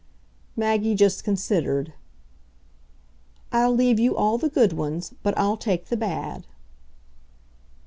Maggie 0.55 0.95
just 0.95 1.23
considered. 1.23 1.93
"I'll 3.51 3.71
leave 3.75 3.99
you 3.99 4.17
all 4.17 4.39
the 4.39 4.49
good 4.49 4.73
ones, 4.73 5.13
but 5.21 5.37
I'll 5.37 5.57
take 5.57 5.89
the 5.89 5.95
bad." 5.95 6.47